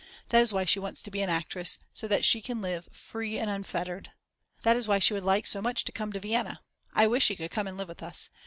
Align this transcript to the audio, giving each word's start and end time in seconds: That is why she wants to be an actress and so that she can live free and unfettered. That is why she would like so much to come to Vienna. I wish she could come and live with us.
That 0.29 0.41
is 0.41 0.51
why 0.51 0.65
she 0.65 0.79
wants 0.79 1.03
to 1.03 1.11
be 1.11 1.21
an 1.21 1.29
actress 1.29 1.75
and 1.75 1.85
so 1.93 2.07
that 2.07 2.25
she 2.25 2.41
can 2.41 2.59
live 2.59 2.89
free 2.91 3.37
and 3.37 3.51
unfettered. 3.51 4.11
That 4.63 4.75
is 4.75 4.87
why 4.87 4.97
she 4.97 5.13
would 5.13 5.23
like 5.23 5.45
so 5.45 5.61
much 5.61 5.85
to 5.85 5.91
come 5.91 6.11
to 6.13 6.19
Vienna. 6.19 6.63
I 6.91 7.05
wish 7.05 7.25
she 7.25 7.35
could 7.35 7.51
come 7.51 7.67
and 7.67 7.77
live 7.77 7.87
with 7.89 8.01
us. 8.01 8.31